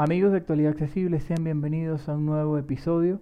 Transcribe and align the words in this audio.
Amigos 0.00 0.30
de 0.30 0.36
Actualidad 0.36 0.70
Accesible, 0.74 1.18
sean 1.18 1.42
bienvenidos 1.42 2.08
a 2.08 2.14
un 2.14 2.24
nuevo 2.24 2.56
episodio 2.56 3.20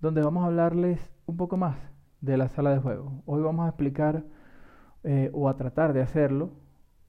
donde 0.00 0.20
vamos 0.20 0.42
a 0.44 0.48
hablarles 0.48 1.00
un 1.24 1.38
poco 1.38 1.56
más 1.56 1.78
de 2.20 2.36
la 2.36 2.50
sala 2.50 2.74
de 2.74 2.78
juego. 2.78 3.22
Hoy 3.24 3.40
vamos 3.40 3.64
a 3.64 3.70
explicar 3.70 4.26
eh, 5.02 5.30
o 5.32 5.48
a 5.48 5.56
tratar 5.56 5.94
de 5.94 6.02
hacerlo 6.02 6.50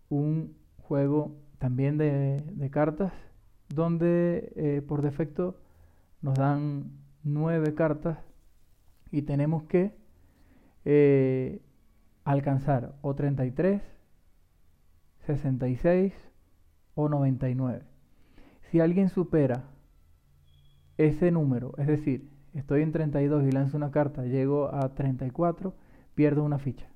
un 0.07 0.55
juego 0.77 1.35
también 1.59 1.97
de, 1.97 2.69
cartas 2.71 3.11
donde 3.67 4.53
eh, 4.55 4.81
por 4.81 5.01
defecto 5.01 5.59
nos 6.21 6.35
dan 6.35 6.93
nueve 7.21 7.75
cartas 7.75 8.17
y 9.11 9.23
tenemos 9.23 9.63
que 9.63 9.93
eh, 10.85 11.61
alcanzar 12.23 12.95
o 13.01 13.13
33, 13.13 13.81
66 15.25 16.13
o 16.95 17.09
99. 17.09 17.90
Si 18.71 18.79
alguien 18.79 19.09
supera 19.09 19.65
ese 20.97 21.29
número, 21.29 21.73
es 21.77 21.87
decir, 21.87 22.29
estoy 22.53 22.83
en 22.83 22.93
32 22.93 23.43
y 23.43 23.51
lanzo 23.51 23.75
una 23.75 23.91
carta, 23.91 24.23
llego 24.23 24.73
a 24.73 24.95
34, 24.95 25.73
pierdo 26.15 26.45
una 26.45 26.57
ficha. 26.57 26.87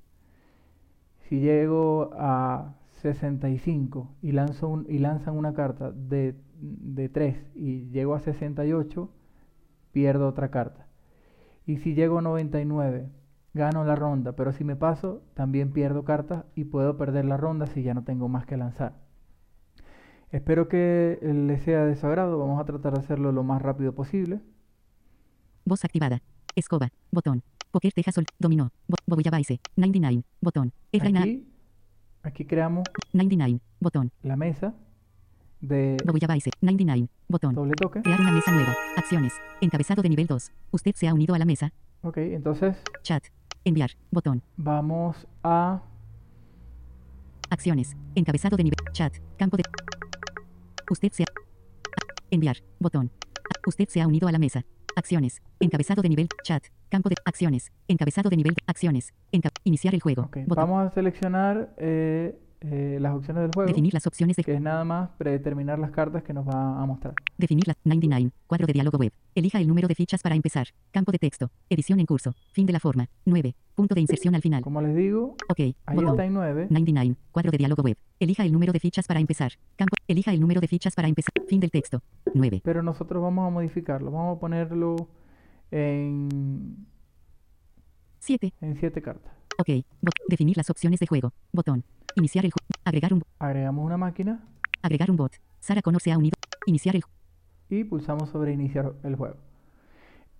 Si 1.28 1.42
llego 1.42 2.12
a 2.14 2.76
65 3.02 4.16
y, 4.22 4.30
y 4.30 5.00
lanzan 5.00 5.38
una 5.38 5.54
carta 5.54 5.92
de, 5.92 6.36
de 6.62 7.10
3 7.10 7.52
y 7.56 7.90
llego 7.90 8.16
a 8.16 8.22
68, 8.22 9.10
pierdo 9.92 10.30
otra 10.30 10.52
carta. 10.52 10.88
Y 11.66 11.80
si 11.80 11.94
llego 11.94 12.20
a 12.20 12.22
99, 12.22 13.10
gano 13.54 13.84
la 13.84 13.98
ronda, 13.98 14.32
pero 14.38 14.54
si 14.54 14.64
me 14.64 14.78
paso, 14.78 15.24
también 15.34 15.74
pierdo 15.74 16.06
cartas 16.06 16.46
y 16.56 16.64
puedo 16.64 16.96
perder 16.96 17.26
la 17.26 17.36
ronda 17.36 17.68
si 17.68 17.84
ya 17.84 17.94
no 17.94 18.06
tengo 18.06 18.30
más 18.30 18.46
que 18.46 18.56
lanzar. 18.56 19.05
Espero 20.36 20.68
que 20.68 21.18
les 21.22 21.64
sea 21.64 21.86
de 21.86 21.96
su 21.96 22.06
agrado, 22.06 22.38
vamos 22.38 22.60
a 22.60 22.66
tratar 22.66 22.94
de 22.94 23.00
hacerlo 23.00 23.32
lo 23.32 23.44
más 23.44 23.62
rápido 23.62 23.96
posible. 23.96 24.42
Voz 25.64 25.86
activada. 25.86 26.22
Escoba. 26.58 26.90
Botón. 27.10 27.42
Poker 27.72 27.94
Teja 27.94 28.12
Sol. 28.12 28.26
Dominó. 28.38 28.70
Bo 28.86 28.98
Bobuyabaise. 29.08 29.62
99. 29.78 30.26
Botón. 30.42 30.74
Aquí, 30.92 31.48
aquí 32.22 32.44
creamos 32.44 32.84
99. 33.14 33.62
Botón. 33.80 34.12
la 34.24 34.36
mesa 34.36 34.74
de 35.62 35.96
Bobuyabaise. 36.06 36.52
99. 36.60 37.08
Botón. 37.30 37.56
doble 37.56 37.72
toque. 37.72 38.02
Crear 38.02 38.20
una 38.20 38.34
mesa 38.34 38.52
nueva. 38.52 38.76
Acciones. 38.98 39.32
Encabezado 39.62 40.02
de 40.02 40.10
nivel 40.10 40.28
2. 40.28 40.52
Usted 40.72 40.96
se 40.96 41.08
ha 41.08 41.14
unido 41.14 41.34
a 41.34 41.40
la 41.40 41.46
mesa. 41.46 41.72
Ok, 42.02 42.18
entonces 42.18 42.76
Chat. 43.04 43.24
Enviar. 43.64 43.92
Botón. 44.12 44.42
vamos 44.58 45.26
a... 45.44 45.82
Acciones. 47.50 47.96
Encabezado 48.16 48.58
de 48.58 48.66
nivel. 48.66 48.80
Chat. 48.92 49.14
Campo 49.38 49.56
de. 49.56 49.64
Usted 50.90 51.12
se 51.12 51.24
ha. 51.24 51.28
Enviar. 52.32 52.58
Botón. 52.80 53.12
Usted 53.68 53.88
se 53.90 54.02
ha 54.02 54.08
unido 54.08 54.28
a 54.28 54.32
la 54.32 54.40
mesa. 54.40 54.66
Acciones. 54.96 55.42
Encabezado 55.60 56.02
de 56.02 56.10
nivel. 56.10 56.28
Chat. 56.44 56.64
Campo 56.90 57.10
de. 57.10 57.16
Acciones. 57.26 57.72
Encabezado 57.88 58.30
de 58.30 58.38
nivel. 58.38 58.56
Acciones. 58.68 59.14
Enca- 59.32 59.52
Iniciar 59.64 59.94
el 59.94 60.02
juego. 60.02 60.30
Vamos 60.48 60.86
a 60.88 60.94
seleccionar 60.94 61.74
eh, 61.78 62.38
eh, 62.72 62.98
las 63.00 63.14
opciones 63.16 63.44
del 63.44 63.52
juego, 63.54 63.68
Definir 63.68 63.94
las 63.94 64.08
opciones 64.08 64.36
de. 64.36 64.44
que 64.44 64.54
es 64.56 64.62
nada 64.62 64.84
más 64.84 65.10
predeterminar 65.18 65.78
las 65.78 65.92
cartas 65.92 66.24
que 66.24 66.34
nos 66.34 66.48
va 66.48 66.82
a 66.82 66.86
mostrar. 66.86 67.14
Definir 67.38 67.68
las 67.68 67.76
99. 67.84 68.32
Cuadro 68.48 68.66
de 68.68 68.74
diálogo 68.74 68.98
web. 68.98 69.12
Elija 69.36 69.60
el 69.60 69.68
número 69.68 69.88
de 69.88 69.96
fichas 69.96 70.22
para 70.24 70.36
empezar. 70.36 70.68
Campo 70.92 71.12
de 71.12 71.20
texto. 71.20 71.52
Edición 71.70 72.00
en 72.00 72.06
curso. 72.06 72.34
Fin 72.54 72.66
de 72.66 72.74
la 72.74 72.80
forma. 72.80 73.08
9. 73.26 73.56
Punto 73.76 73.94
de 73.94 74.02
inserción 74.02 74.34
al 74.36 74.42
final. 74.42 74.64
Como 74.64 74.82
les 74.82 74.96
digo, 74.96 75.36
Ok. 75.50 75.60
ahí 75.60 75.76
Botón. 75.96 76.10
está 76.12 76.26
en 76.26 76.34
9. 76.34 76.68
99. 76.70 77.16
Cuadro 77.32 77.52
de 77.52 77.58
diálogo 77.58 77.84
web. 77.84 77.98
Elija 78.20 78.44
el 78.46 78.52
número 78.52 78.74
de 78.74 78.80
fichas 78.80 79.06
para 79.08 79.20
empezar. 79.20 79.52
Campo. 79.76 79.96
Elija 80.08 80.32
el 80.34 80.40
número 80.40 80.60
de 80.62 80.68
fichas 80.68 80.96
para 80.96 81.08
empezar. 81.08 81.34
Fin 81.48 81.60
del 81.60 81.72
texto. 81.72 82.02
9. 82.34 82.62
Pero 82.64 82.82
nosotros 82.82 83.22
vamos 83.22 83.46
a 83.48 83.50
modificarlo. 83.52 84.12
Vamos 84.12 84.38
a 84.38 84.40
ponerlo 84.40 84.96
en, 85.72 86.88
7. 88.20 88.54
en 88.62 88.76
7 88.80 89.02
cartas. 89.02 89.32
Ok. 89.58 89.68
Bot- 90.02 90.12
Definir 90.28 90.58
las 90.58 90.70
opciones 90.70 91.00
de 91.00 91.08
juego. 91.08 91.32
Botón. 91.52 91.84
Iniciar 92.16 92.46
el 92.46 92.52
juego. 92.52 92.68
Agregar 92.84 93.14
un. 93.14 93.24
Agregamos 93.40 93.86
una 93.86 93.98
máquina 93.98 94.40
Agregar 94.82 95.10
un 95.12 95.18
bot. 95.18 95.34
Sarah 95.60 95.82
Connor 95.82 96.02
se 96.02 96.12
ha 96.12 96.18
unido. 96.18 96.36
Iniciar 96.68 96.96
el 96.96 97.04
y 97.70 97.84
pulsamos 97.84 98.30
sobre 98.30 98.54
iniciar 98.54 98.94
el 99.04 99.16
juego. 99.16 99.38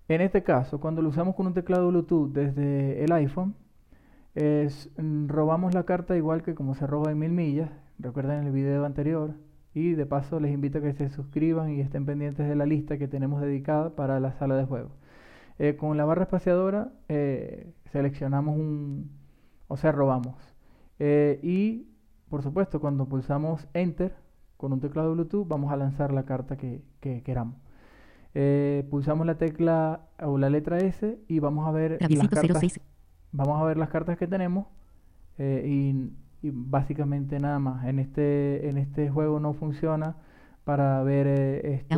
En 0.08 0.20
este 0.20 0.42
caso, 0.44 0.80
cuando 0.80 1.02
lo 1.02 1.08
usamos 1.08 1.34
con 1.34 1.48
un 1.48 1.54
teclado 1.54 1.88
Bluetooth 1.88 2.32
desde 2.32 3.04
el 3.04 3.12
iPhone, 3.12 3.56
es, 4.34 4.90
mm, 4.96 5.28
robamos 5.28 5.74
la 5.74 5.84
carta 5.84 6.16
igual 6.16 6.42
que 6.42 6.54
como 6.54 6.74
se 6.74 6.86
roba 6.86 7.10
en 7.10 7.18
mil 7.18 7.32
millas. 7.32 7.70
Recuerden 7.98 8.46
el 8.46 8.52
video 8.52 8.84
anterior. 8.84 9.34
Y 9.74 9.92
de 9.92 10.06
paso 10.06 10.40
les 10.40 10.52
invito 10.52 10.78
a 10.78 10.82
que 10.82 10.92
se 10.94 11.10
suscriban 11.10 11.70
y 11.70 11.80
estén 11.80 12.06
pendientes 12.06 12.48
de 12.48 12.56
la 12.56 12.66
lista 12.66 12.98
que 12.98 13.08
tenemos 13.08 13.42
dedicada 13.42 13.94
para 13.94 14.20
la 14.20 14.32
sala 14.32 14.56
de 14.56 14.64
juego. 14.64 14.90
Eh, 15.58 15.76
con 15.76 15.96
la 15.96 16.04
barra 16.04 16.22
espaciadora 16.24 16.92
eh, 17.08 17.72
seleccionamos 17.92 18.56
un, 18.56 19.10
o 19.68 19.76
sea, 19.76 19.92
robamos. 19.92 20.55
Eh, 20.98 21.40
y 21.42 21.88
por 22.28 22.42
supuesto, 22.42 22.80
cuando 22.80 23.06
pulsamos 23.06 23.68
Enter 23.74 24.14
con 24.56 24.72
un 24.72 24.80
teclado 24.80 25.12
Bluetooth, 25.12 25.46
vamos 25.46 25.72
a 25.72 25.76
lanzar 25.76 26.12
la 26.12 26.24
carta 26.24 26.56
que, 26.56 26.82
que 27.00 27.22
queramos. 27.22 27.56
Eh, 28.34 28.86
pulsamos 28.90 29.26
la 29.26 29.38
tecla 29.38 30.08
o 30.22 30.36
la 30.36 30.50
letra 30.50 30.78
S 30.78 31.18
y 31.28 31.38
vamos 31.38 31.66
a 31.66 31.70
ver 31.70 31.98
las 32.00 32.28
cartas, 32.28 32.60
06. 32.60 32.80
vamos 33.32 33.60
a 33.60 33.64
ver 33.64 33.78
las 33.78 33.88
cartas 33.88 34.18
que 34.18 34.26
tenemos 34.26 34.66
eh, 35.38 35.64
y, 35.66 36.12
y 36.46 36.50
básicamente 36.52 37.38
nada 37.40 37.58
más. 37.58 37.86
En 37.86 37.98
este, 37.98 38.68
en 38.68 38.76
este 38.76 39.08
juego 39.10 39.40
no 39.40 39.54
funciona 39.54 40.16
para 40.64 41.02
ver 41.02 41.26
este, 41.28 41.94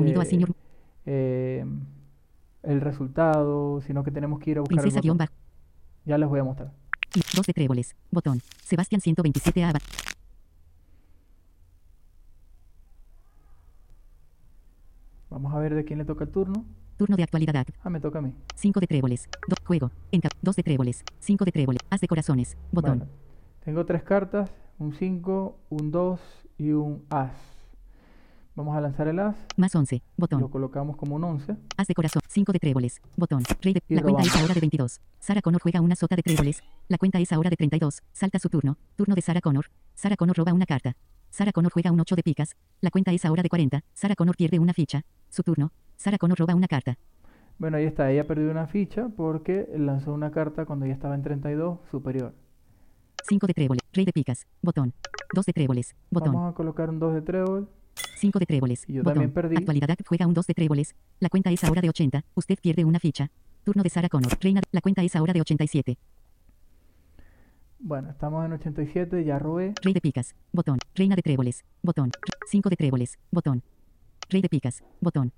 el 2.63 2.81
resultado, 2.81 3.81
sino 3.81 4.05
que 4.05 4.11
tenemos 4.11 4.39
que 4.41 4.51
ir 4.51 4.59
a 4.59 4.61
buscar 4.61 4.85
el 4.85 4.93
Princesa 4.93 5.15
bajo. 5.15 5.33
Ya 6.05 6.19
les 6.19 6.29
voy 6.29 6.41
a 6.41 6.45
mostrar. 6.45 6.73
Y 7.15 7.21
2 7.35 7.47
de 7.47 7.53
tréboles. 7.53 7.97
Botón. 8.11 8.41
Sebastián 8.65 9.01
127 9.01 9.65
a. 9.65 9.73
Vamos 15.31 15.53
a 15.55 15.59
ver 15.59 15.75
de 15.75 15.85
quién 15.85 15.99
le 15.99 16.05
toca 16.05 16.25
el 16.25 16.31
turno. 16.31 16.65
Turno 16.97 17.17
de 17.17 17.23
actualidad. 17.23 17.67
Ah, 17.85 17.91
me 17.91 18.01
toca 18.01 18.19
a 18.19 18.23
mí. 18.23 18.33
5 18.57 18.81
de 18.81 18.87
tréboles. 18.87 19.29
Do- 19.47 19.57
juego. 19.65 19.91
Enca 20.11 20.29
2 20.43 20.57
de 20.57 20.63
tréboles. 20.63 21.05
5 21.21 21.45
de 21.45 21.53
tréboles. 21.53 21.81
Haz 21.91 22.01
de 22.01 22.09
corazones. 22.09 22.57
Botón. 22.73 22.99
Bueno, 22.99 23.13
tengo 23.65 23.85
tres 23.87 24.03
cartas, 24.03 24.51
un 24.79 24.95
5, 24.95 25.59
un 25.71 25.91
2 25.91 26.21
y 26.57 26.71
un 26.73 27.05
as. 27.11 27.33
Vamos 28.59 28.77
a 28.77 28.81
lanzar 28.81 29.07
el 29.07 29.21
as, 29.21 29.37
Más 29.57 29.73
11. 29.73 29.95
lo 29.95 30.03
Botón. 30.17 30.49
colocamos 30.49 30.97
como 30.97 31.15
un 31.15 31.23
11. 31.23 31.57
Haz 31.77 31.87
de 31.87 31.95
corazón. 31.95 32.21
5 32.27 32.53
de 32.53 32.59
tréboles. 32.59 33.01
Botón. 33.17 33.45
Rey 33.63 33.73
de. 33.73 33.83
La 33.87 34.03
cuenta 34.03 34.23
es 34.23 34.35
ahora 34.35 34.53
de 34.53 34.59
22. 34.59 35.01
Sarah 35.21 35.43
Connor 35.43 35.63
juega 35.63 35.81
una 35.81 35.95
sota 35.95 36.17
de 36.17 36.25
tréboles. 36.25 36.65
La 36.89 36.99
cuenta 36.99 37.21
es 37.21 37.33
ahora 37.33 37.51
de 37.51 37.57
32. 37.57 38.03
Salta 38.13 38.41
su 38.41 38.49
turno. 38.49 38.77
Turno 38.97 39.15
de 39.15 39.23
Sarah 39.23 39.41
Connor. 39.41 39.67
Sarah 39.95 40.17
Connor 40.17 40.37
roba 40.37 40.53
una 40.53 40.67
carta. 40.67 40.97
Sarah 41.31 41.53
Connor 41.53 41.71
juega 41.71 41.93
un 41.93 42.01
8 42.01 42.17
de 42.17 42.23
picas. 42.25 42.57
La 42.81 42.91
cuenta 42.91 43.13
es 43.13 43.25
ahora 43.25 43.45
de 43.45 43.49
40. 43.49 43.85
Sarah 43.95 44.17
Connor 44.17 44.35
pierde 44.37 44.59
una 44.59 44.73
ficha. 44.75 45.05
Su 45.29 45.45
turno. 45.45 45.71
Sarah 45.97 46.19
Connor 46.19 46.37
roba 46.41 46.57
una 46.57 46.67
carta. 46.67 46.99
Bueno, 47.59 47.77
ahí 47.77 47.85
está, 47.85 48.11
ella 48.11 48.27
perdió 48.27 48.51
una 48.51 48.67
ficha 48.67 49.09
porque 49.17 49.69
lanzó 49.77 50.13
una 50.13 50.33
carta 50.33 50.67
cuando 50.67 50.85
ya 50.85 50.95
estaba 50.95 51.15
en 51.15 51.23
32 51.23 51.79
superior. 51.93 52.35
5 53.29 53.47
de 53.47 53.55
tréboles. 53.55 53.83
Rey 53.93 54.05
de 54.05 54.13
picas. 54.13 54.49
Botón. 54.63 54.95
2 55.33 55.47
de 55.47 55.53
tréboles. 55.53 55.95
Botón. 56.11 56.33
Vamos 56.35 56.51
a 56.53 56.55
colocar 56.57 56.91
un 56.91 56.99
2 56.99 57.15
de 57.15 57.23
trébol. 57.23 57.69
5 58.19 58.39
de 58.39 58.47
tréboles. 58.47 58.85
Yo 58.87 59.03
Botón. 59.03 59.15
también 59.15 59.33
perdí. 59.33 59.57
Actualidad 59.57 59.97
juega 60.07 60.27
un 60.27 60.35
2 60.35 60.47
de 60.47 60.55
tréboles. 60.55 60.95
La 61.21 61.29
cuenta 61.29 61.51
es 61.51 61.63
ahora 61.65 61.81
de 61.81 61.89
80. 61.89 62.25
Usted 62.35 62.59
pierde 62.61 62.85
una 62.85 62.99
ficha. 62.99 63.31
Turno 63.65 63.83
de 63.83 63.91
Sarah 63.91 64.09
Connor. 64.09 64.37
Reina. 64.41 64.61
La 64.73 64.81
cuenta 64.81 65.03
es 65.03 65.15
ahora 65.17 65.33
de 65.33 65.41
87. 65.41 65.99
Bueno, 67.81 68.11
estamos 68.11 68.45
en 68.45 68.53
87, 68.53 69.25
ya 69.25 69.39
robé. 69.39 69.73
Rey 69.83 69.95
de 69.95 70.01
picas. 70.01 70.35
Botón. 70.53 70.79
Reina 70.95 71.15
de 71.15 71.23
tréboles. 71.23 71.65
Botón. 71.83 72.11
5 72.51 72.71
de 72.71 72.77
tréboles. 72.77 73.19
Botón. 73.31 73.63
Rey 74.29 74.43
de 74.43 74.49
picas. 74.49 74.83
Botón. 75.01 75.33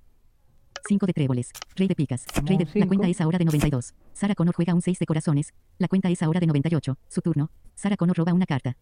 5 0.87 1.05
de 1.05 1.13
tréboles. 1.13 1.51
Rey 1.75 1.87
de 1.87 1.95
picas. 1.95 2.25
Rey 2.43 2.57
de... 2.57 2.67
La 2.79 2.87
cuenta 2.87 3.07
es 3.07 3.21
ahora 3.21 3.37
de 3.37 3.45
92. 3.45 3.93
Sarah 4.13 4.33
Connor 4.33 4.55
juega 4.55 4.73
un 4.73 4.81
6 4.81 4.97
de 4.97 5.05
corazones. 5.05 5.53
La 5.77 5.87
cuenta 5.87 6.09
es 6.09 6.23
ahora 6.23 6.39
de 6.39 6.47
98. 6.47 6.97
Su 7.07 7.21
turno. 7.21 7.51
Sarah 7.75 7.97
Connor 7.97 8.17
roba 8.17 8.33
una 8.33 8.47
carta. 8.47 8.75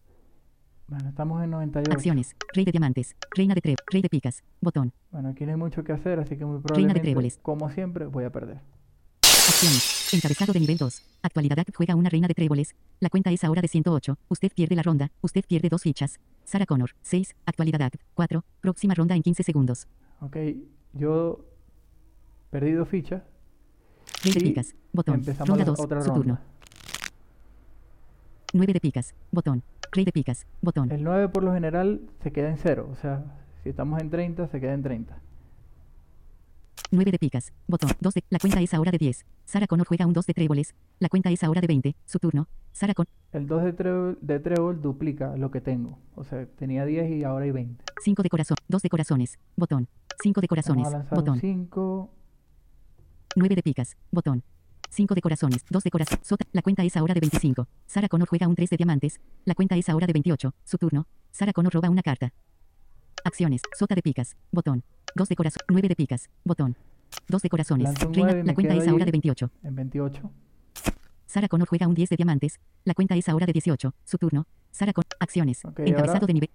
Bueno, 0.89 1.09
estamos 1.09 1.43
en 1.43 1.51
98. 1.51 1.91
Acciones. 1.95 2.35
Rey 2.53 2.65
de 2.65 2.71
diamantes. 2.71 3.15
Reina 3.35 3.53
de 3.53 3.61
tréboles. 3.61 3.85
Rey 3.91 4.01
de 4.01 4.09
picas. 4.09 4.43
Botón. 4.59 4.91
Bueno, 5.11 5.29
aquí 5.29 5.45
no 5.45 5.51
hay 5.51 5.57
mucho 5.57 5.83
que 5.83 5.91
hacer, 5.93 6.19
así 6.19 6.35
que 6.35 6.45
muy 6.45 6.53
Reina 6.55 6.61
de 6.61 6.67
probablemente, 6.67 7.01
tréboles. 7.01 7.39
como 7.43 7.69
siempre, 7.69 8.05
voy 8.05 8.23
a 8.23 8.31
perder. 8.31 8.59
Acciones. 9.21 10.13
Encabezado 10.13 10.53
de 10.53 10.59
nivel 10.59 10.77
2. 10.77 11.01
Actualidad 11.21 11.63
juega 11.75 11.95
una 11.95 12.09
reina 12.09 12.27
de 12.27 12.33
tréboles. 12.33 12.75
La 12.99 13.09
cuenta 13.09 13.31
es 13.31 13.43
ahora 13.43 13.61
de 13.61 13.67
108. 13.67 14.17
Usted 14.29 14.51
pierde 14.53 14.75
la 14.75 14.81
ronda. 14.83 15.11
Usted 15.21 15.43
pierde 15.47 15.69
dos 15.69 15.83
fichas. 15.83 16.19
Sarah 16.45 16.65
Connor. 16.65 16.91
6. 17.01 17.35
Actualidad. 17.45 17.91
4. 18.15 18.43
Próxima 18.61 18.95
ronda 18.95 19.15
en 19.15 19.21
15 19.21 19.43
segundos. 19.43 19.87
Ok, 20.21 20.37
yo 20.93 21.45
perdí 22.49 22.71
dos 22.71 22.89
fichas. 22.89 23.21
Rey 24.23 24.33
de 24.33 24.39
picas. 24.41 24.75
Botón. 24.91 25.15
Empezamos 25.15 25.49
Ronda 25.49 25.65
la 25.65 25.69
2. 25.71 25.79
otra 25.79 26.01
Su 26.01 26.07
ronda. 26.09 26.19
turno. 26.23 26.39
9 28.53 28.73
de 28.73 28.79
picas. 28.79 29.13
Botón. 29.31 29.63
Rey 29.91 30.05
de 30.05 30.11
picas. 30.11 30.45
Botón. 30.61 30.91
El 30.91 31.03
9 31.03 31.29
por 31.29 31.43
lo 31.43 31.53
general 31.53 32.01
se 32.21 32.31
queda 32.31 32.49
en 32.49 32.57
0, 32.57 32.89
o 32.91 32.95
sea, 32.95 33.23
si 33.63 33.69
estamos 33.69 33.99
en 34.01 34.09
30 34.09 34.47
se 34.47 34.59
queda 34.59 34.73
en 34.73 34.83
30. 34.83 35.17
9 36.91 37.11
de 37.11 37.19
picas. 37.19 37.53
Botón. 37.67 37.91
2 37.99 38.13
de. 38.13 38.23
La 38.29 38.39
cuenta 38.39 38.61
es 38.61 38.73
ahora 38.73 38.91
de 38.91 38.97
10. 38.97 39.25
Sarah 39.45 39.67
Connor 39.67 39.85
juega 39.87 40.07
un 40.07 40.13
2 40.13 40.25
de 40.25 40.33
tréboles. 40.33 40.73
La 40.99 41.09
cuenta 41.09 41.29
es 41.29 41.43
ahora 41.43 41.61
de 41.61 41.67
20. 41.67 41.95
Su 42.05 42.17
turno. 42.19 42.47
Sarah 42.71 42.93
Connor. 42.93 43.09
El 43.31 43.47
2 43.47 43.63
de 43.63 43.73
trébol, 43.73 44.17
de 44.21 44.39
trébol 44.39 44.81
duplica 44.81 45.35
lo 45.37 45.51
que 45.51 45.61
tengo. 45.61 45.99
O 46.15 46.23
sea, 46.23 46.45
tenía 46.47 46.85
10 46.85 47.11
y 47.11 47.23
ahora 47.23 47.45
hay 47.45 47.51
20. 47.51 47.83
5 48.03 48.23
de 48.23 48.29
corazón. 48.29 48.57
2 48.67 48.81
de 48.81 48.89
corazones. 48.89 49.37
Botón. 49.55 49.87
5 50.21 50.41
de 50.41 50.47
corazones. 50.47 50.91
Vamos 50.91 51.11
a 51.11 51.15
Botón. 51.15 51.33
un 51.35 51.39
5. 51.41 52.09
9 53.35 53.55
de 53.55 53.63
picas. 53.63 53.95
Botón. 54.11 54.43
5 54.89 55.15
de 55.15 55.21
corazones. 55.21 55.63
2 55.69 55.83
de 55.83 55.91
corazón. 55.91 56.19
Sota. 56.23 56.45
La 56.51 56.61
cuenta 56.61 56.83
es 56.83 56.97
ahora 56.97 57.13
de 57.13 57.19
25. 57.19 57.67
Sarah 57.85 58.09
Connor 58.09 58.27
juega 58.27 58.47
un 58.47 58.55
3 58.55 58.69
de 58.69 58.77
diamantes. 58.77 59.19
La 59.45 59.53
cuenta 59.55 59.75
es 59.75 59.87
ahora 59.89 60.07
de 60.07 60.13
28. 60.13 60.53
Su 60.63 60.77
turno. 60.77 61.07
Sarah 61.31 61.53
Connor 61.53 61.73
roba 61.73 61.89
una 61.89 62.01
carta. 62.01 62.33
Acciones. 63.23 63.61
Sota 63.77 63.95
de 63.95 64.01
picas. 64.01 64.35
Botón. 64.51 64.83
2 65.15 65.29
de 65.29 65.35
corazón. 65.35 65.61
9 65.69 65.87
de 65.87 65.95
picas. 65.95 66.29
Botón. 66.43 66.75
2 67.27 67.41
de 67.41 67.49
corazones. 67.49 67.93
Reina. 68.11 68.43
La 68.43 68.53
cuenta 68.53 68.73
es 68.75 68.87
ahora 68.87 69.05
de 69.05 69.11
28. 69.11 69.51
En 69.63 69.75
28. 69.75 70.31
Sarah 71.25 71.47
Connor 71.47 71.67
juega 71.67 71.87
un 71.87 71.93
10 71.93 72.09
de 72.09 72.15
diamantes. 72.15 72.59
La 72.85 72.93
cuenta 72.93 73.15
es 73.15 73.29
ahora 73.29 73.45
de 73.45 73.53
18. 73.53 73.93
Su 74.03 74.17
turno. 74.17 74.47
Sarah 74.71 74.93
Connor. 74.93 75.07
Acciones. 75.19 75.63
Ok, 75.65 75.79
Encabezado 75.79 76.13
ahora- 76.17 76.27
de 76.27 76.33
nivel. 76.33 76.49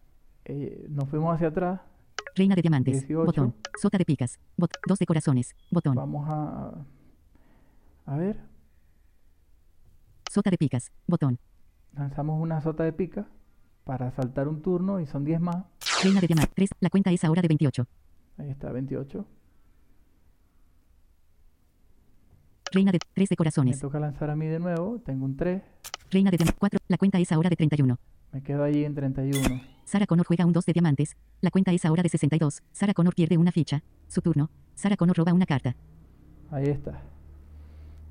Eh, 0.46 0.86
nos 0.90 1.08
fuimos 1.08 1.34
hacia 1.34 1.48
atrás. 1.48 1.80
Reina 2.34 2.54
de 2.56 2.62
diamantes. 2.62 3.00
18. 3.06 3.24
Botón. 3.24 3.54
Sota 3.80 3.96
de 3.98 4.04
picas. 4.04 4.38
Bot 4.56 4.72
2 4.86 4.98
de 4.98 5.06
corazones. 5.06 5.54
Botón. 5.70 5.94
Vamos 5.94 6.26
a. 6.28 6.72
A 8.06 8.16
ver. 8.16 8.38
Sota 10.30 10.50
de 10.50 10.58
picas. 10.58 10.92
Botón. 11.06 11.38
Lanzamos 11.92 12.40
una 12.40 12.60
sota 12.60 12.84
de 12.84 12.92
pica 12.92 13.26
para 13.84 14.10
saltar 14.10 14.48
un 14.48 14.62
turno 14.62 15.00
y 15.00 15.06
son 15.06 15.24
10 15.24 15.40
más. 15.40 15.64
Reina 16.02 16.20
de 16.20 16.26
diamantes. 16.26 16.54
3. 16.54 16.70
La 16.80 16.90
cuenta 16.90 17.10
es 17.12 17.24
ahora 17.24 17.40
de 17.42 17.48
28. 17.48 17.86
Ahí 18.38 18.50
está, 18.50 18.72
28. 18.72 19.24
Reina 22.72 22.90
de 22.90 22.98
3 22.98 23.28
de 23.28 23.32
Me 23.32 23.36
corazones. 23.36 23.78
toca 23.78 24.00
lanzar 24.00 24.30
a 24.30 24.36
mí 24.36 24.46
de 24.46 24.58
nuevo. 24.58 24.98
Tengo 25.04 25.24
un 25.24 25.36
3. 25.36 25.62
Reina 26.10 26.30
de 26.30 26.36
diamantes. 26.36 26.58
4. 26.58 26.80
La 26.88 26.98
cuenta 26.98 27.18
es 27.20 27.30
ahora 27.30 27.48
de 27.48 27.56
31. 27.56 27.96
Me 28.32 28.42
quedo 28.42 28.64
allí 28.64 28.84
en 28.84 28.94
31. 28.94 29.60
Sarah 29.84 30.06
Connor 30.06 30.26
juega 30.26 30.44
un 30.44 30.52
2 30.52 30.64
de 30.66 30.72
diamantes. 30.72 31.16
La 31.40 31.50
cuenta 31.50 31.72
es 31.72 31.84
ahora 31.84 32.02
de 32.02 32.08
62. 32.08 32.62
Sarah 32.72 32.94
Connor 32.94 33.14
pierde 33.14 33.38
una 33.38 33.52
ficha. 33.52 33.84
Su 34.08 34.20
turno. 34.20 34.50
Sarah 34.74 34.96
Connor 34.96 35.16
roba 35.16 35.32
una 35.32 35.46
carta. 35.46 35.76
Ahí 36.50 36.64
está. 36.64 37.00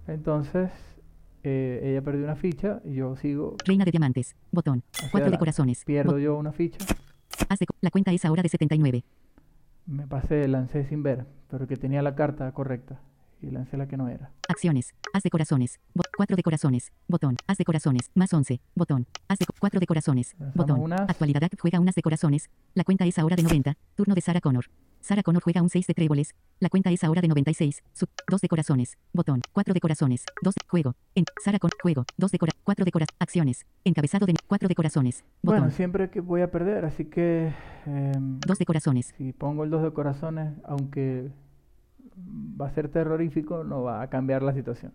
Entonces, 0.07 0.69
eh, 1.43 1.81
ella 1.83 2.01
perdió 2.01 2.23
una 2.23 2.35
ficha 2.35 2.81
y 2.85 2.95
yo 2.95 3.15
sigo. 3.15 3.55
Reina 3.65 3.85
de 3.85 3.91
diamantes. 3.91 4.35
Botón. 4.51 4.83
hacia 4.93 5.09
4 5.11 5.31
de 5.31 5.37
corazones. 5.37 5.83
Pierdo 5.85 6.17
yo 6.19 6.37
una 6.37 6.51
ficha. 6.51 6.77
co- 6.87 7.75
la 7.81 7.89
cuenta 7.91 8.11
es 8.11 8.25
ahora 8.25 8.43
de 8.43 8.49
79. 8.49 9.03
Me 9.85 10.07
pasé, 10.07 10.47
lancé 10.47 10.85
sin 10.85 11.03
ver, 11.03 11.25
pero 11.49 11.67
que 11.67 11.75
tenía 11.75 12.01
la 12.01 12.15
carta 12.15 12.51
correcta. 12.53 12.99
Y 13.41 13.51
lancé 13.51 13.75
la 13.75 13.89
que 13.89 13.97
no 13.97 14.07
era. 14.07 14.31
Acciones. 14.47 14.93
Haz 15.13 15.23
de 15.23 15.29
corazones. 15.29 15.77
4 16.15 16.37
de 16.37 16.43
corazones. 16.43 16.93
Botón. 17.09 17.35
Haz 17.45 17.57
de 17.57 17.65
corazones. 17.65 18.09
Más 18.15 18.33
11. 18.33 18.61
Botón. 18.73 19.05
Haz 19.27 19.39
de 19.39 19.45
4 19.59 19.81
de 19.81 19.85
corazones. 19.85 20.33
Lanzamos 20.39 20.79
Botón. 20.79 20.93
Actualidad 21.09 21.43
Act 21.43 21.59
juega 21.59 21.81
unas 21.81 21.93
de 21.95 22.01
corazones. 22.01 22.49
La 22.73 22.85
cuenta 22.85 23.05
es 23.05 23.19
ahora 23.19 23.35
de 23.35 23.43
90. 23.43 23.75
Turno 23.95 24.15
de 24.15 24.21
Sarah 24.21 24.39
Connor. 24.39 24.63
Sarah 25.03 25.21
Connor 25.21 25.43
juega 25.43 25.61
un 25.61 25.67
6 25.67 25.85
de 25.85 25.93
tréboles. 25.93 26.33
La 26.61 26.69
cuenta 26.69 26.89
es 26.89 27.03
ahora 27.03 27.19
de 27.19 27.27
96. 27.27 27.83
Sub 27.91 28.07
2 28.29 28.39
de 28.39 28.47
corazones. 28.47 28.97
Botón. 29.11 29.41
4 29.51 29.73
de 29.73 29.81
corazones. 29.81 30.23
2 30.41 30.55
de 30.55 30.61
juego. 30.65 30.95
En 31.13 31.25
Sarah 31.43 31.59
Connor 31.59 31.73
juego. 31.81 32.05
2 32.17 32.31
de 32.31 32.39
corazones. 32.39 32.63
4 32.63 32.85
de 32.85 32.91
corazones. 32.91 33.15
Acciones. 33.19 33.65
Encabezado 33.83 34.25
de 34.25 34.33
4 34.47 34.69
de 34.69 34.75
corazones. 34.75 35.25
Bueno, 35.41 35.63
Botón. 35.63 35.75
siempre 35.75 36.09
que 36.09 36.21
voy 36.21 36.39
a 36.39 36.49
perder, 36.51 36.85
así 36.85 37.03
que. 37.03 37.53
em, 37.85 38.39
2 38.39 38.57
de 38.57 38.65
corazones. 38.65 39.13
si 39.17 39.33
pongo 39.33 39.65
el 39.65 39.69
2 39.71 39.83
de 39.83 39.91
corazones, 39.91 40.53
aunque 40.63 41.31
va 42.17 42.67
a 42.67 42.73
ser 42.73 42.87
terrorífico, 42.87 43.65
no 43.65 43.83
va 43.83 44.03
a 44.03 44.09
cambiar 44.09 44.41
la 44.41 44.53
situación. 44.53 44.93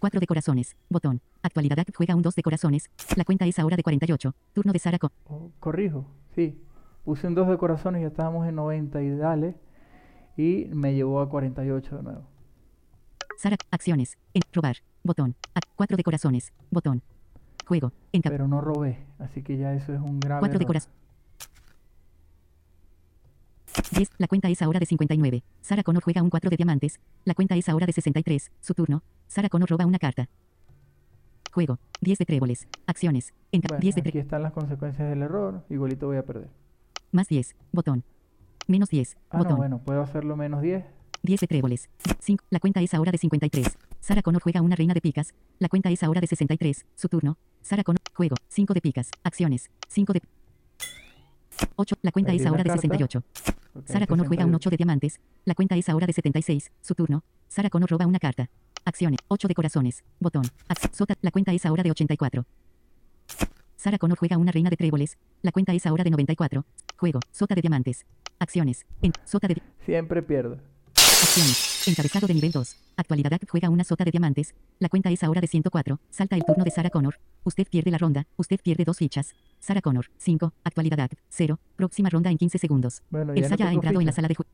4 0.00 0.20
de 0.20 0.26
corazones. 0.26 0.76
Botón. 0.90 1.22
Actualidad 1.42 1.78
Act 1.78 1.96
juega 1.96 2.14
un 2.14 2.20
2 2.20 2.34
de 2.34 2.42
corazones. 2.42 2.90
La 3.16 3.24
cuenta 3.24 3.46
es 3.46 3.58
ahora 3.58 3.76
de 3.78 3.82
48. 3.82 4.34
Turno 4.52 4.72
de 4.74 4.78
Sarah 4.78 4.98
Connor. 4.98 5.16
Oh, 5.24 5.50
corrijo, 5.60 6.06
sí. 6.34 6.60
Puse 7.04 7.26
un 7.26 7.34
2 7.34 7.48
de 7.48 7.58
corazones 7.58 8.00
y 8.00 8.02
ya 8.02 8.08
estábamos 8.08 8.46
en 8.48 8.54
90 8.54 9.02
y 9.02 9.16
dale. 9.16 9.54
Y 10.36 10.70
me 10.72 10.94
llevó 10.94 11.20
a 11.20 11.28
48 11.28 11.96
de 11.98 12.02
nuevo. 12.02 12.22
Sara, 13.36 13.56
acciones. 13.70 14.16
En, 14.32 14.42
robar. 14.52 14.76
Botón. 15.02 15.36
4 15.76 15.96
de 15.96 16.02
corazones. 16.02 16.52
Botón. 16.70 17.02
Juego. 17.66 17.92
Enca 18.12 18.30
Pero 18.30 18.48
no 18.48 18.60
robé, 18.60 19.06
así 19.18 19.42
que 19.42 19.56
ya 19.56 19.74
eso 19.74 19.92
es 19.92 20.00
un 20.00 20.18
grave 20.18 20.40
4 20.40 20.58
de 20.58 20.66
corazones. 20.66 20.96
10. 23.90 24.10
La 24.18 24.28
cuenta 24.28 24.48
es 24.48 24.62
ahora 24.62 24.78
de 24.80 24.86
59. 24.86 25.42
Sarah 25.60 25.82
Connor 25.82 26.02
juega 26.02 26.22
un 26.22 26.30
4 26.30 26.50
de 26.50 26.56
diamantes. 26.56 27.00
La 27.24 27.34
cuenta 27.34 27.56
es 27.56 27.68
ahora 27.68 27.86
de 27.86 27.92
63. 27.92 28.50
Su 28.60 28.74
turno. 28.74 29.02
Sarah 29.26 29.48
Connor 29.48 29.68
roba 29.68 29.84
una 29.84 29.98
carta. 29.98 30.28
Juego. 31.52 31.78
10 32.00 32.18
de 32.18 32.24
tréboles. 32.24 32.66
Acciones. 32.86 33.34
Enca 33.52 33.68
Bueno, 33.68 33.80
10 33.80 33.94
de 33.96 34.00
aquí 34.08 34.18
están 34.18 34.42
las 34.42 34.52
consecuencias 34.52 35.08
del 35.08 35.22
error. 35.22 35.64
Igualito 35.70 36.06
voy 36.06 36.16
a 36.16 36.24
perder. 36.24 36.63
Más 37.14 37.28
10. 37.28 37.54
Botón. 37.70 38.02
Menos 38.66 38.88
10. 38.90 39.16
Ah, 39.30 39.38
botón. 39.38 39.52
no, 39.52 39.56
bueno, 39.58 39.78
puedo 39.78 40.02
hacerlo 40.02 40.36
menos 40.36 40.60
10. 40.62 40.84
10 41.22 41.40
de 41.40 41.46
tréboles. 41.46 41.88
5. 42.18 42.44
La 42.50 42.58
cuenta 42.58 42.80
es 42.80 42.92
ahora 42.92 43.12
de 43.12 43.18
53. 43.18 43.78
Sarah 44.00 44.20
Connor 44.22 44.42
juega 44.42 44.60
una 44.62 44.74
reina 44.74 44.94
de 44.94 45.00
picas. 45.00 45.32
La 45.60 45.68
cuenta 45.68 45.90
es 45.90 46.02
ahora 46.02 46.20
de 46.20 46.26
63. 46.26 46.84
Su 46.96 47.08
turno. 47.08 47.38
Sarah 47.62 47.84
Connor. 47.84 48.00
Juego. 48.14 48.34
5 48.48 48.74
de 48.74 48.80
picas. 48.80 49.10
Acciones. 49.22 49.70
5 49.88 50.12
de. 50.12 50.22
8. 51.76 51.96
La 52.02 52.10
cuenta 52.10 52.32
Perdí 52.32 52.42
es 52.42 52.46
ahora 52.48 52.64
de 52.64 52.68
carta. 52.70 52.82
68. 52.82 53.22
porque 53.72 53.86
hay 53.88 53.92
Sarah 53.92 54.06
Connor 54.08 54.26
juega 54.26 54.44
un 54.44 54.50
68. 54.50 54.56
8 54.68 54.70
de 54.70 54.76
diamantes. 54.76 55.20
La 55.44 55.54
cuenta 55.54 55.76
es 55.76 55.88
ahora 55.88 56.06
de 56.08 56.12
76. 56.12 56.72
Su 56.82 56.94
turno. 56.96 57.22
Sarah 57.48 57.70
Connor 57.70 57.88
roba 57.90 58.06
una 58.08 58.18
carta. 58.18 58.50
Acciones. 58.84 59.20
8 59.28 59.46
de 59.46 59.54
corazones. 59.54 60.02
Botón. 60.18 60.42
Ac- 60.68 60.92
Sota. 60.92 61.14
La 61.22 61.30
cuenta 61.30 61.52
es 61.52 61.64
ahora 61.64 61.84
de 61.84 61.92
84. 61.92 62.44
Sarah 63.76 63.98
Connor 63.98 64.18
juega 64.18 64.36
una 64.36 64.50
reina 64.52 64.68
de 64.70 64.76
tréboles. 64.76 65.16
La 65.42 65.52
cuenta 65.52 65.72
es 65.74 65.86
ahora 65.86 66.04
de 66.04 66.10
94. 66.10 66.64
Juego. 66.96 67.20
Sota 67.32 67.54
de 67.54 67.60
diamantes. 67.60 68.04
Acciones. 68.38 68.84
En. 69.02 69.12
Sota 69.24 69.48
de. 69.48 69.60
Siempre 69.84 70.22
pierdo. 70.22 70.58
Acciones. 70.96 71.88
Encabezado 71.88 72.26
de 72.26 72.34
nivel 72.34 72.52
2. 72.52 72.76
Actualidad 72.96 73.32
Act 73.34 73.48
juega 73.50 73.68
una 73.70 73.84
sota 73.84 74.04
de 74.04 74.10
diamantes. 74.10 74.54
La 74.78 74.88
cuenta 74.88 75.10
es 75.10 75.22
ahora 75.22 75.40
de 75.40 75.46
104. 75.46 75.98
Salta 76.10 76.36
el 76.36 76.44
turno 76.44 76.64
de 76.64 76.70
Sarah 76.70 76.90
Connor. 76.90 77.18
Usted 77.44 77.66
pierde 77.68 77.90
la 77.90 77.98
ronda. 77.98 78.26
Usted 78.36 78.58
pierde 78.62 78.84
dos 78.84 78.98
fichas. 78.98 79.34
Sarah 79.60 79.80
Connor. 79.82 80.06
5. 80.18 80.52
Actualidad 80.64 81.00
Act. 81.00 81.18
0. 81.30 81.58
Próxima 81.76 82.08
ronda 82.10 82.30
en 82.30 82.38
15 82.38 82.58
segundos. 82.58 83.02
Bueno, 83.10 83.32
El 83.32 83.42
ya 83.42 83.48
no 83.48 83.56
Saya 83.56 83.68
ha 83.68 83.72
entrado 83.72 84.00
en 84.00 84.06
la 84.06 84.12
sala 84.12 84.28
de 84.28 84.34
juego. 84.34 84.50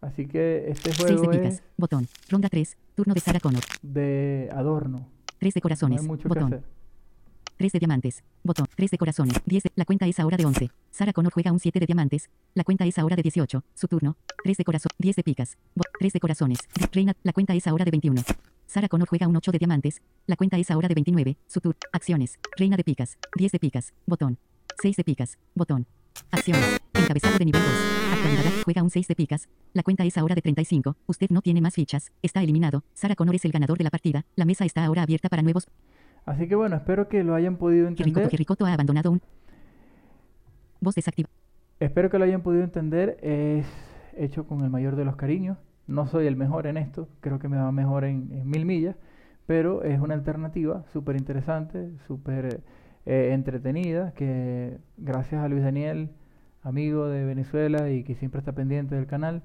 Así 0.00 0.26
que 0.26 0.70
este 0.70 0.92
6 0.92 1.08
de 1.08 1.16
juego 1.16 1.30
picas. 1.32 1.54
es 1.54 1.62
Botón. 1.76 2.06
Ronda 2.28 2.48
3. 2.48 2.76
Turno 2.94 3.14
de 3.14 3.20
Sarah 3.20 3.40
Connor. 3.40 3.62
de 3.82 4.48
adorno. 4.52 5.08
3 5.38 5.54
de 5.54 5.58
No 5.58 5.62
corazones. 5.62 6.00
hay 6.00 6.06
mucho 6.06 6.28
Botón. 6.28 6.50
que 6.50 6.56
hacer. 6.56 6.68
3 7.58 7.72
de 7.72 7.78
diamantes. 7.80 8.22
Botón. 8.44 8.66
3 8.76 8.90
de 8.92 8.98
corazones. 8.98 9.34
10 9.44 9.64
de... 9.64 9.72
La 9.74 9.84
cuenta 9.84 10.06
es 10.06 10.18
ahora 10.20 10.36
de 10.36 10.46
11. 10.46 10.70
Sarah 10.90 11.12
Connor 11.12 11.32
juega 11.32 11.52
un 11.52 11.58
7 11.58 11.80
de 11.80 11.86
diamantes. 11.86 12.30
La 12.54 12.62
cuenta 12.62 12.86
es 12.86 12.98
ahora 12.98 13.16
de 13.16 13.22
18. 13.22 13.64
Su 13.74 13.88
turno. 13.88 14.16
3 14.44 14.56
de 14.56 14.64
corazón. 14.64 14.90
10 14.98 15.16
de 15.16 15.22
picas. 15.24 15.58
3 15.98 16.12
de 16.12 16.20
corazones. 16.20 16.60
Reina. 16.92 17.16
La 17.24 17.32
cuenta 17.32 17.54
es 17.54 17.66
ahora 17.66 17.84
de 17.84 17.90
21. 17.90 18.22
Sarah 18.66 18.88
Connor 18.88 19.08
juega 19.08 19.26
un 19.26 19.36
8 19.36 19.50
de 19.50 19.58
diamantes. 19.58 20.00
La 20.26 20.36
cuenta 20.36 20.56
es 20.56 20.70
ahora 20.70 20.86
de 20.86 20.94
29. 20.94 21.36
Su 21.48 21.60
turno. 21.60 21.78
Acciones. 21.92 22.38
Reina 22.56 22.76
de 22.76 22.84
picas. 22.84 23.18
10 23.36 23.50
de 23.50 23.58
picas. 23.58 23.92
Botón. 24.06 24.38
6 24.80 24.96
de 24.96 25.04
picas. 25.04 25.36
Botón. 25.56 25.86
Acciones. 26.30 26.78
Encabezado 26.94 27.38
de 27.38 27.44
nivel 27.44 27.60
2. 27.60 27.70
Actualidad. 28.12 28.52
Juega 28.64 28.82
un 28.84 28.90
6 28.90 29.08
de 29.08 29.16
picas. 29.16 29.48
La 29.72 29.82
cuenta 29.82 30.04
es 30.04 30.16
ahora 30.16 30.36
de 30.36 30.42
35. 30.42 30.96
Usted 31.06 31.30
no 31.30 31.42
tiene 31.42 31.60
más 31.60 31.74
fichas. 31.74 32.12
Está 32.22 32.40
eliminado. 32.40 32.84
Sarah 32.94 33.16
Connor 33.16 33.34
es 33.34 33.44
el 33.44 33.50
ganador 33.50 33.78
de 33.78 33.84
la 33.84 33.90
partida. 33.90 34.26
La 34.36 34.44
mesa 34.44 34.64
está 34.64 34.84
ahora 34.84 35.02
abierta 35.02 35.28
para 35.28 35.42
nuevos. 35.42 35.66
Así 36.28 36.46
que 36.46 36.54
bueno, 36.54 36.76
espero 36.76 37.08
que 37.08 37.24
lo 37.24 37.34
hayan 37.34 37.56
podido 37.56 37.88
entender. 37.88 38.28
Jericoto 38.28 38.66
ha 38.66 38.74
abandonado 38.74 39.10
un. 39.12 39.22
Voz. 40.78 40.94
Espero 41.80 42.10
que 42.10 42.18
lo 42.18 42.24
hayan 42.24 42.42
podido 42.42 42.62
entender. 42.64 43.16
Es 43.22 43.66
hecho 44.14 44.46
con 44.46 44.62
el 44.62 44.68
mayor 44.68 44.94
de 44.96 45.06
los 45.06 45.16
cariños. 45.16 45.56
No 45.86 46.06
soy 46.06 46.26
el 46.26 46.36
mejor 46.36 46.66
en 46.66 46.76
esto. 46.76 47.08
Creo 47.20 47.38
que 47.38 47.48
me 47.48 47.56
va 47.56 47.72
mejor 47.72 48.04
en, 48.04 48.28
en 48.32 48.48
mil 48.48 48.66
millas. 48.66 48.94
Pero 49.46 49.82
es 49.82 49.98
una 50.00 50.12
alternativa 50.12 50.84
súper 50.92 51.16
interesante, 51.16 51.92
súper 52.06 52.60
eh, 53.06 53.30
entretenida. 53.32 54.12
Que 54.12 54.76
gracias 54.98 55.42
a 55.42 55.48
Luis 55.48 55.62
Daniel, 55.62 56.10
amigo 56.62 57.08
de 57.08 57.24
Venezuela 57.24 57.90
y 57.90 58.04
que 58.04 58.16
siempre 58.16 58.40
está 58.40 58.52
pendiente 58.52 58.96
del 58.96 59.06
canal, 59.06 59.40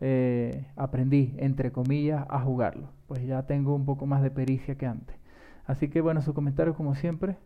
eh, 0.00 0.66
aprendí, 0.76 1.34
entre 1.38 1.72
comillas, 1.72 2.24
a 2.28 2.38
jugarlo. 2.38 2.90
Pues 3.08 3.26
ya 3.26 3.42
tengo 3.42 3.74
un 3.74 3.84
poco 3.84 4.06
más 4.06 4.22
de 4.22 4.30
pericia 4.30 4.76
que 4.76 4.86
antes. 4.86 5.17
Así 5.68 5.88
que 5.88 6.00
bueno, 6.00 6.22
sus 6.22 6.34
comentarios 6.34 6.74
como 6.74 6.96
siempre 6.96 7.36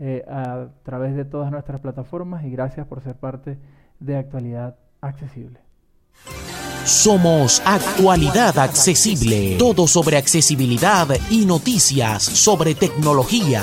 eh, 0.00 0.24
a 0.26 0.68
través 0.84 1.14
de 1.14 1.24
todas 1.24 1.52
nuestras 1.52 1.80
plataformas 1.80 2.44
y 2.44 2.50
gracias 2.50 2.86
por 2.86 3.02
ser 3.02 3.14
parte 3.14 3.58
de 4.00 4.16
Actualidad 4.16 4.76
Accesible. 5.02 5.60
Somos 6.84 7.60
Actualidad 7.66 8.58
Accesible. 8.58 9.56
Todo 9.58 9.86
sobre 9.86 10.16
accesibilidad 10.16 11.08
y 11.30 11.44
noticias 11.44 12.22
sobre 12.22 12.74
tecnología. 12.74 13.62